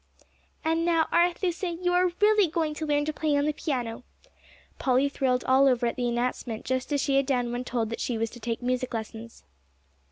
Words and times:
"And 0.65 0.83
now, 0.83 1.07
Arethusa, 1.13 1.69
you 1.73 1.93
are 1.93 2.09
really 2.21 2.47
going 2.47 2.73
to 2.73 2.87
learn 2.87 3.05
to 3.05 3.13
play 3.13 3.37
on 3.37 3.45
the 3.45 3.53
piano." 3.53 4.01
Polly 4.79 5.07
thrilled 5.07 5.43
all 5.43 5.67
over 5.67 5.85
at 5.85 5.95
the 5.95 6.09
announcement, 6.09 6.65
just 6.65 6.91
as 6.91 6.99
she 6.99 7.17
had 7.17 7.27
done 7.27 7.51
when 7.51 7.63
told 7.63 7.91
that 7.91 8.01
she 8.01 8.17
was 8.17 8.31
to 8.31 8.39
take 8.39 8.63
music 8.63 8.95
lessons. 8.95 9.43